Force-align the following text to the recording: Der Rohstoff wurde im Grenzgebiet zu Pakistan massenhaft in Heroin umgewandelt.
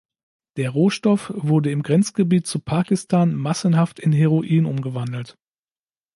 Der 0.57 0.71
Rohstoff 0.71 1.31
wurde 1.35 1.69
im 1.69 1.83
Grenzgebiet 1.83 2.47
zu 2.47 2.59
Pakistan 2.59 3.35
massenhaft 3.35 3.99
in 3.99 4.11
Heroin 4.13 4.65
umgewandelt. 4.65 5.37